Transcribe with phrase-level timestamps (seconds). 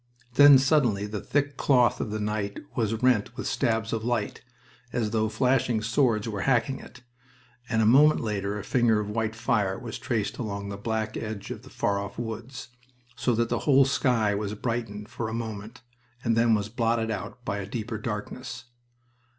[0.33, 4.41] Then suddenly the thick cloth of the night was rent with stabs of light,
[4.91, 7.03] as though flashing swords were hacking it,
[7.69, 11.51] and a moment later a finger of white fire was traced along the black edge
[11.51, 12.69] of the far off woods,
[13.15, 15.83] so that the whole sky was brightened for a moment
[16.23, 18.65] and then was blotted out by a deeper darkness...